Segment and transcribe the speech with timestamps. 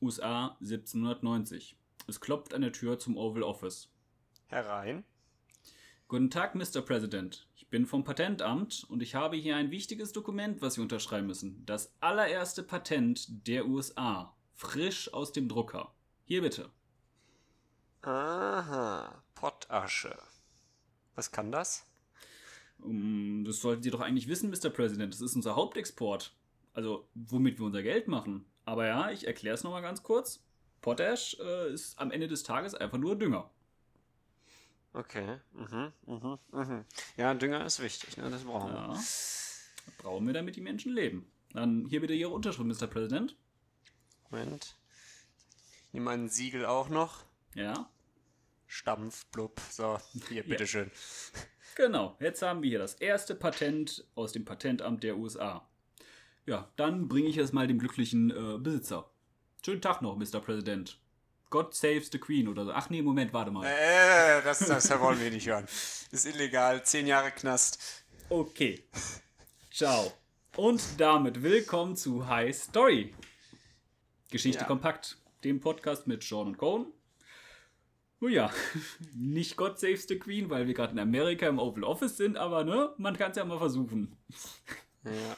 [0.00, 1.76] USA 1790.
[2.06, 3.90] Es klopft an der Tür zum Oval Office.
[4.48, 5.04] Herein.
[6.08, 6.82] Guten Tag, Mr.
[6.82, 7.46] President.
[7.54, 11.64] Ich bin vom Patentamt und ich habe hier ein wichtiges Dokument, was Sie unterschreiben müssen.
[11.66, 14.34] Das allererste Patent der USA.
[14.54, 15.94] Frisch aus dem Drucker.
[16.24, 16.70] Hier bitte.
[18.02, 20.18] Aha, Pottasche.
[21.14, 21.86] Was kann das?
[22.78, 24.70] Um, das sollten Sie doch eigentlich wissen, Mr.
[24.70, 25.12] President.
[25.12, 26.34] Das ist unser Hauptexport.
[26.72, 28.44] Also, womit wir unser Geld machen.
[28.64, 30.44] Aber ja, ich erkläre es nochmal ganz kurz.
[30.80, 33.50] Potash äh, ist am Ende des Tages einfach nur Dünger.
[34.92, 35.38] Okay.
[35.52, 36.84] Mhm, mhm, mhm.
[37.16, 38.28] Ja, Dünger ist wichtig, ne?
[38.30, 38.76] Das brauchen wir.
[38.76, 39.00] Ja.
[39.98, 41.30] Brauchen wir, damit die Menschen leben.
[41.52, 42.86] Dann hier bitte Ihre Unterschrift, Mr.
[42.86, 43.36] President.
[44.30, 44.76] Moment.
[45.86, 47.24] Ich nehme ein Siegel auch noch.
[47.54, 47.90] Ja.
[48.66, 49.60] Stampf, blub.
[49.70, 49.98] So,
[50.28, 50.90] hier, bitteschön.
[51.76, 55.68] Genau, jetzt haben wir hier das erste Patent aus dem Patentamt der USA.
[56.50, 59.08] Ja, dann bringe ich es mal dem glücklichen äh, Besitzer.
[59.64, 60.40] Schönen Tag noch, Mr.
[60.40, 60.98] President.
[61.48, 62.72] God saves the Queen oder so.
[62.72, 63.64] Ach nee, Moment, warte mal.
[63.64, 65.66] Äh, das, das wollen wir nicht hören.
[66.10, 66.84] Ist illegal.
[66.84, 68.04] Zehn Jahre Knast.
[68.28, 68.82] Okay.
[69.70, 70.12] Ciao.
[70.56, 73.14] Und damit willkommen zu High Story.
[74.32, 74.66] Geschichte Ja.
[74.66, 76.92] kompakt, dem Podcast mit Sean und Cohn.
[78.18, 78.50] Nun ja,
[79.14, 82.64] nicht God saves the Queen, weil wir gerade in Amerika im Oval Office sind, aber
[82.64, 84.16] ne, man kann es ja mal versuchen.
[85.04, 85.36] Ja.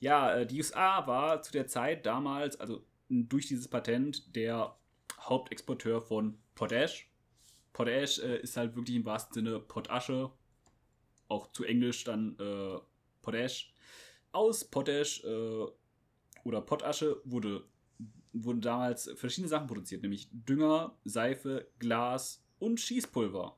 [0.00, 4.76] Ja, äh, die USA war zu der Zeit damals, also durch dieses Patent, der
[5.20, 7.10] Hauptexporteur von Potash.
[7.72, 10.30] Potash äh, ist halt wirklich im wahrsten Sinne Potasche,
[11.28, 12.78] auch zu Englisch dann äh,
[13.22, 13.72] Potash.
[14.32, 15.66] Aus Potash äh,
[16.44, 17.64] oder Potasche wurde,
[18.32, 23.56] wurden damals verschiedene Sachen produziert, nämlich Dünger, Seife, Glas und Schießpulver.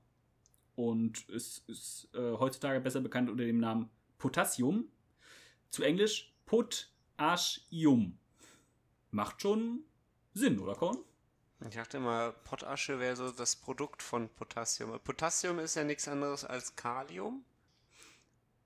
[0.75, 4.89] Und es ist äh, heutzutage besser bekannt unter dem Namen Potassium.
[5.71, 8.19] Zu Englisch Potassium.
[9.13, 9.85] Macht schon
[10.35, 10.99] Sinn, oder Korn?
[11.69, 14.99] Ich dachte immer, Pottasche wäre so das Produkt von Potassium.
[15.05, 17.45] Potassium ist ja nichts anderes als Kalium.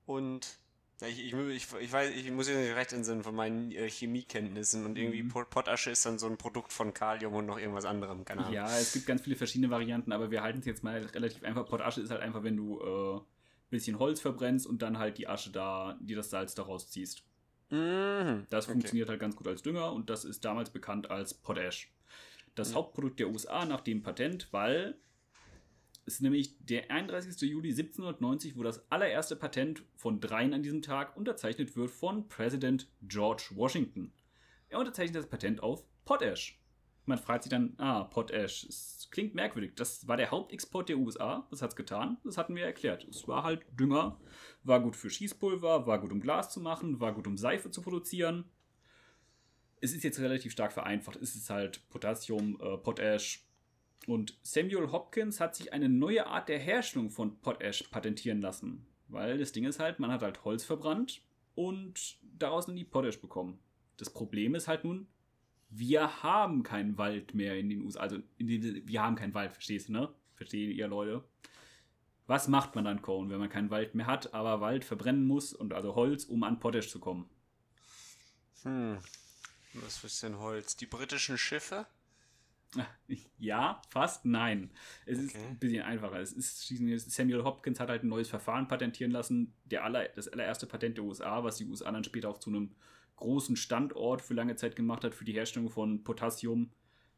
[0.06, 0.58] Und
[1.00, 3.90] ja, ich, ich, ich, ich weiß, ich muss ja nicht recht entsinnen von meinen äh,
[3.90, 5.28] Chemiekenntnissen und irgendwie Mhm.
[5.28, 8.54] Pot- Pottasche ist dann so ein Produkt von Kalium und noch irgendwas anderem, keine Ahnung.
[8.54, 11.66] Ja, es gibt ganz viele verschiedene Varianten, aber wir halten es jetzt mal relativ einfach.
[11.68, 13.24] Potasche ist halt einfach, wenn du äh, ein
[13.70, 17.24] bisschen Holz verbrennst und dann halt die Asche da, die das Salz daraus ziehst.
[17.74, 18.46] Mhm.
[18.50, 18.72] Das Okay.
[18.72, 21.92] funktioniert halt ganz gut als Dünger und das ist damals bekannt als Potash.
[22.54, 22.74] Das Mhm.
[22.76, 24.96] Hauptprodukt der USA nach dem Patent, weil
[26.06, 27.46] es ist nämlich der 31.
[27.48, 32.88] Juli 1790, wo das allererste Patent von dreien an diesem Tag unterzeichnet wird von Präsident
[33.02, 34.12] George Washington.
[34.68, 36.60] Er unterzeichnet das Patent auf Potash.
[37.06, 39.72] Man fragt sich dann, ah, Potash, es klingt merkwürdig.
[39.76, 41.46] Das war der Hauptexport der USA.
[41.50, 42.16] Was hat's getan?
[42.24, 43.04] Das hatten wir erklärt.
[43.04, 44.18] Es war halt Dünger,
[44.62, 47.82] war gut für Schießpulver, war gut um Glas zu machen, war gut um Seife zu
[47.82, 48.44] produzieren.
[49.80, 51.16] Es ist jetzt relativ stark vereinfacht.
[51.16, 53.46] Es ist halt Potassium, äh, Potash.
[54.06, 58.86] Und Samuel Hopkins hat sich eine neue Art der Herstellung von Potash patentieren lassen.
[59.08, 61.22] Weil das Ding ist halt, man hat halt Holz verbrannt
[61.54, 63.58] und daraus dann die Potash bekommen.
[63.96, 65.06] Das Problem ist halt nun,
[65.76, 68.00] wir haben keinen Wald mehr in den USA.
[68.00, 70.14] Also, den, wir haben keinen Wald, verstehst du, ne?
[70.34, 71.24] Versteht ihr, Leute?
[72.26, 75.52] Was macht man dann, Cohen, wenn man keinen Wald mehr hat, aber Wald verbrennen muss
[75.52, 77.28] und also Holz, um an Potash zu kommen?
[78.62, 78.98] Hm.
[79.74, 80.76] Was ist denn Holz?
[80.76, 81.86] Die britischen Schiffe?
[83.38, 84.70] Ja, fast nein.
[85.06, 85.46] Es ist Okay.
[85.46, 86.18] ein bisschen einfacher.
[86.20, 86.66] Es ist
[87.10, 91.04] Samuel Hopkins hat halt ein neues Verfahren patentieren lassen, der aller, das allererste Patent der
[91.04, 92.74] USA, was die USA dann später auch zu einem
[93.16, 96.72] großen Standort für lange Zeit gemacht hat für die Herstellung von Potassium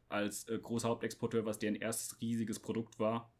[0.09, 3.31] als äh, großer Hauptexporteur, was deren erstes riesiges Produkt war.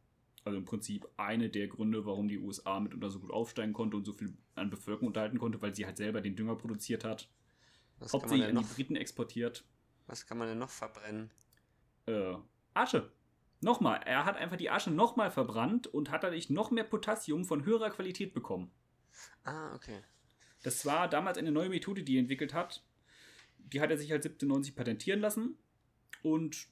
[0.44, 4.06] Also im Prinzip eine der Gründe, warum die USA mitunter so gut aufsteigen konnte und
[4.06, 7.30] so viel an Bevölkerung unterhalten konnte, weil sie halt selber den Dünger produziert hat.
[8.00, 9.66] Was kann, man Hauptsächlich denn an noch, die Briten exportiert.
[10.06, 11.32] was kann man denn noch verbrennen?
[12.08, 12.36] äh,
[12.74, 13.12] Asche.
[13.60, 17.66] Nochmal, er hat einfach die Asche nochmal verbrannt und hat dadurch noch mehr Potassium von
[17.66, 18.72] höherer Qualität bekommen.
[19.44, 20.02] Ah, okay.
[20.64, 22.84] Das war damals eine neue Methode, die er entwickelt hat.
[23.58, 25.58] Die hat er sich halt 1790 patentieren lassen.
[26.24, 26.68] Und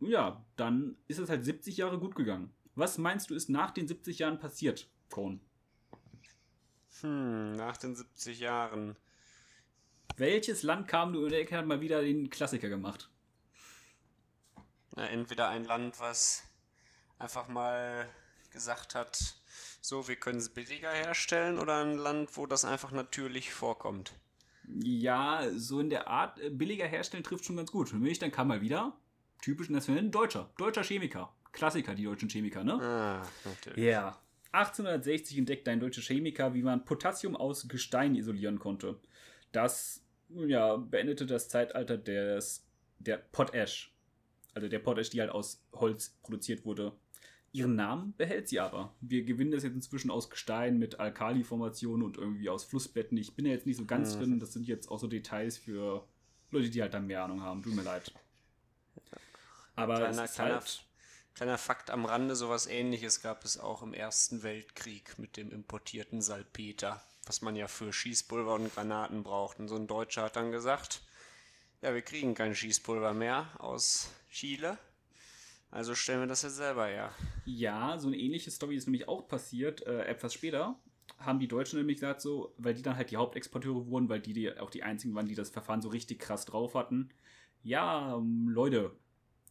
[0.00, 2.52] ja, dann ist es halt 70 Jahre gut gegangen.
[2.74, 5.40] Was meinst du, ist nach den 70 Jahren passiert, Cohn?
[7.00, 8.96] Hm, nach den 70 Jahren.
[10.16, 13.10] Welches Land kam du und der hat mal wieder den Klassiker gemacht?
[14.96, 16.42] Na, entweder ein Land, was
[17.18, 18.08] einfach mal
[18.50, 19.36] gesagt hat,
[19.80, 24.12] so, wir können es billiger herstellen, oder ein Land, wo das einfach natürlich vorkommt.
[24.66, 27.88] Ja, so in der Art, äh, billiger herstellen trifft schon ganz gut.
[27.88, 28.96] Für mich dann kam mal wieder,
[29.40, 30.50] typisch national, ein Deutscher.
[30.58, 31.32] Deutscher Chemiker.
[31.52, 32.74] Klassiker, die deutschen Chemiker, ne?
[32.74, 33.84] Ah, natürlich.
[33.84, 34.20] Ja.
[34.52, 38.98] 1860 entdeckte ein deutscher Chemiker, wie man Potassium aus Gestein isolieren konnte.
[39.52, 42.64] Das ja, beendete das Zeitalter des
[42.98, 43.94] der Potash,
[44.54, 46.92] also der Potash, die halt aus Holz produziert wurde,
[47.58, 48.94] ihren Namen behält sie aber.
[49.00, 53.18] Wir gewinnen das jetzt inzwischen aus Gestein mit Alkali-Formationen und irgendwie aus Flussbetten.
[53.18, 54.20] Ich bin ja jetzt nicht so ganz mhm.
[54.20, 54.40] drin.
[54.40, 56.06] Das sind jetzt auch so Details für
[56.50, 57.62] Leute, die halt da mehr Ahnung haben.
[57.62, 58.12] Tut mir leid.
[59.74, 60.84] Aber kleiner, kleiner, halt
[61.34, 66.22] kleiner Fakt am Rande, sowas ähnliches gab es auch im Ersten Weltkrieg mit dem importierten
[66.22, 69.58] Salpeter, was man ja für Schießpulver und Granaten braucht.
[69.58, 71.02] Und so ein Deutscher hat dann gesagt,
[71.82, 74.78] ja, wir kriegen kein Schießpulver mehr aus Chile
[75.70, 77.12] also stellen wir das jetzt selber her.
[77.44, 80.78] Ja, so eine ähnliche Story ist nämlich auch passiert, äh, etwas später.
[81.18, 84.32] Haben die Deutschen nämlich gesagt, so, weil die dann halt die Hauptexporteure wurden, weil die,
[84.32, 87.10] die auch die einzigen waren, die das Verfahren so richtig krass drauf hatten.
[87.62, 88.96] Ja, ähm, Leute,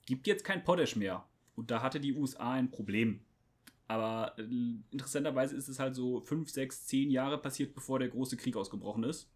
[0.06, 1.25] gibt jetzt kein Potash mehr.
[1.56, 3.22] Und da hatte die USA ein Problem.
[3.88, 4.44] Aber äh,
[4.92, 9.04] interessanterweise ist es halt so fünf, sechs, zehn Jahre passiert, bevor der große Krieg ausgebrochen
[9.04, 9.30] ist.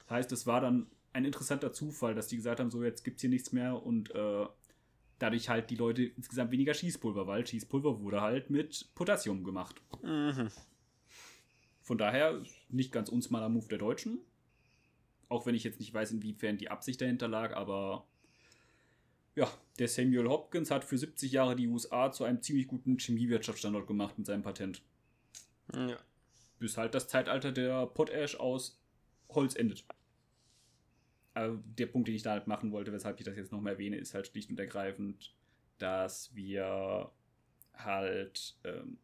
[0.00, 3.16] Das heißt, es war dann ein interessanter Zufall, dass die gesagt haben, so jetzt gibt
[3.16, 4.46] es hier nichts mehr und äh,
[5.20, 9.80] dadurch halt die Leute insgesamt weniger Schießpulver, weil Schießpulver wurde halt mit Potassium gemacht.
[10.02, 10.50] Mhm.
[11.82, 14.18] Von daher nicht ganz unsmaler Move der Deutschen.
[15.28, 18.06] Auch wenn ich jetzt nicht weiß, inwiefern die Absicht dahinter lag, aber
[19.36, 23.86] ja, der Samuel Hopkins hat für 70 Jahre die USA zu einem ziemlich guten Chemiewirtschaftsstandort
[23.86, 24.82] gemacht mit seinem Patent.
[25.72, 25.96] Ja.
[26.58, 28.80] Bis halt das Zeitalter der Potash aus
[29.28, 29.84] Holz endet.
[31.34, 33.96] Aber der Punkt, den ich da halt machen wollte, weshalb ich das jetzt nochmal erwähne,
[33.96, 35.34] ist halt schlicht und ergreifend,
[35.78, 37.10] dass wir
[37.74, 38.98] halt, ähm,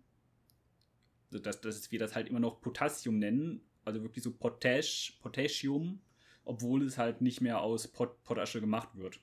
[1.30, 6.00] dass, dass wir das halt immer noch Potassium nennen, also wirklich so Potash, Potassium,
[6.44, 9.20] obwohl es halt nicht mehr aus Pot Potasche gemacht wird.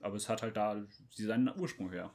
[0.00, 2.12] Aber es hat halt da seinen Ursprung her.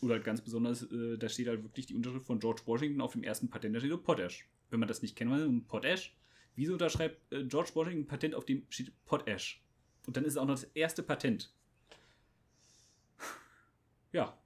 [0.00, 3.12] Oder halt ganz besonders, äh, da steht halt wirklich die Unterschrift von George Washington auf
[3.12, 4.48] dem ersten Patent, da steht so Potash.
[4.70, 6.14] Wenn man das nicht kennt, man Potash
[6.58, 9.62] Wieso unterschreibt äh, George Washington ein Patent, auf dem steht Potash?
[10.08, 11.54] Und dann ist es auch noch das erste Patent.
[14.10, 14.36] Ja.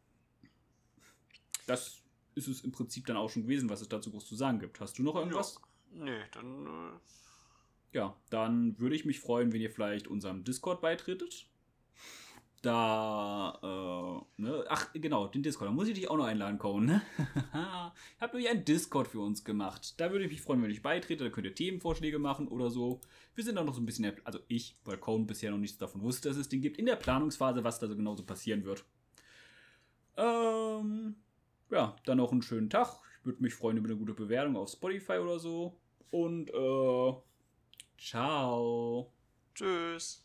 [1.66, 2.02] Das
[2.34, 4.78] ist es im Prinzip dann auch schon gewesen, was es dazu groß zu sagen gibt.
[4.78, 5.58] Hast du noch irgendwas?
[5.94, 6.04] Ja.
[6.04, 6.66] Nee, dann.
[6.66, 11.46] Äh ja, dann würde ich mich freuen, wenn ihr vielleicht unserem Discord beitretet
[12.62, 13.58] da,
[14.68, 15.68] Ach, genau, den Discord.
[15.68, 16.86] Da muss ich dich auch noch einladen, Cohen.
[16.86, 17.02] Ne?
[17.18, 19.94] ich habe nämlich einen Discord für uns gemacht.
[19.98, 21.24] Da würde ich mich freuen, wenn ich beitrete.
[21.24, 23.00] Da könnt ihr Themenvorschläge machen oder so.
[23.34, 26.02] Wir sind da noch so ein bisschen, also ich, weil Cohen bisher noch nichts davon
[26.02, 28.84] wusste, dass es den gibt, in der Planungsphase, was da so genau so passieren wird.
[30.16, 31.16] Ähm,
[31.70, 32.98] ja, dann noch einen schönen Tag.
[33.20, 35.76] Ich würde mich freuen über eine gute Bewertung auf Spotify oder so.
[36.10, 37.14] Und, äh,
[37.98, 39.12] ciao.
[39.54, 40.24] Tschüss.